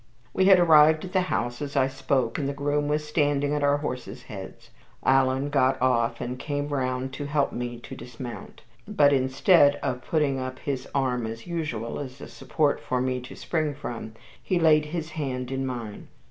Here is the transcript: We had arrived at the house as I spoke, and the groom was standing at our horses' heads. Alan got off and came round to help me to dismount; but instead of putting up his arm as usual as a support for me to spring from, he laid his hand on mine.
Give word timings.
We 0.33 0.45
had 0.45 0.59
arrived 0.59 1.05
at 1.05 1.13
the 1.13 1.21
house 1.29 1.61
as 1.61 1.75
I 1.75 1.85
spoke, 1.87 2.39
and 2.39 2.49
the 2.49 2.53
groom 2.55 2.87
was 2.87 3.07
standing 3.07 3.53
at 3.53 3.61
our 3.61 3.77
horses' 3.77 4.23
heads. 4.23 4.71
Alan 5.05 5.51
got 5.51 5.79
off 5.79 6.19
and 6.19 6.39
came 6.39 6.69
round 6.69 7.13
to 7.13 7.25
help 7.27 7.51
me 7.51 7.77
to 7.81 7.95
dismount; 7.95 8.63
but 8.87 9.13
instead 9.13 9.75
of 9.83 10.03
putting 10.03 10.39
up 10.39 10.57
his 10.57 10.87
arm 10.95 11.27
as 11.27 11.45
usual 11.45 11.99
as 11.99 12.19
a 12.19 12.27
support 12.27 12.79
for 12.79 12.99
me 12.99 13.19
to 13.21 13.35
spring 13.35 13.75
from, 13.75 14.13
he 14.41 14.59
laid 14.59 14.85
his 14.85 15.11
hand 15.11 15.51
on 15.51 15.67
mine. 15.67 16.07